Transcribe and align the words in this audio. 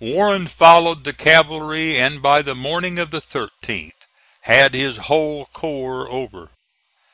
Warren 0.00 0.48
followed 0.48 1.04
the 1.04 1.14
cavalry, 1.14 1.96
and 1.96 2.20
by 2.20 2.42
the 2.42 2.54
morning 2.54 2.98
of 2.98 3.10
the 3.10 3.22
13th 3.22 3.92
had 4.42 4.74
his 4.74 4.98
whole 4.98 5.46
corps 5.46 6.06
over. 6.10 6.50